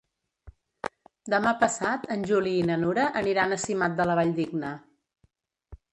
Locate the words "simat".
3.67-3.97